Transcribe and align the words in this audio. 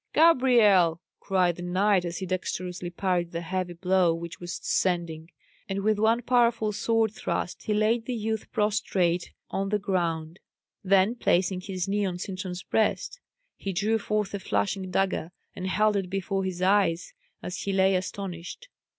"Gabrielle!" 0.13 0.99
cried 1.19 1.57
the 1.57 1.61
knight, 1.61 2.05
as 2.05 2.17
he 2.17 2.25
dexterously 2.25 2.89
parried 2.89 3.29
the 3.31 3.41
heavy 3.41 3.73
blow 3.73 4.15
which 4.15 4.39
was 4.39 4.57
descending, 4.57 5.29
and 5.69 5.83
with 5.83 5.99
one 5.99 6.23
powerful 6.23 6.71
sword 6.71 7.11
thrust 7.13 7.65
he 7.65 7.73
laid 7.75 8.07
the 8.07 8.15
youth 8.15 8.51
prostrate 8.51 9.31
on 9.51 9.69
the 9.69 9.77
ground; 9.77 10.39
then 10.83 11.13
placing 11.13 11.61
his 11.61 11.87
knee 11.87 12.03
on 12.03 12.17
Sintram's 12.17 12.63
breast, 12.63 13.19
he 13.57 13.71
drew 13.71 13.99
forth 13.99 14.33
a 14.33 14.39
flashing 14.39 14.89
dagger, 14.89 15.31
and 15.55 15.67
held 15.67 15.95
it 15.95 16.09
before 16.09 16.43
his 16.45 16.63
eyes 16.63 17.13
as 17.43 17.55
he 17.59 17.71
lay 17.71 17.93
astonished. 17.95 18.69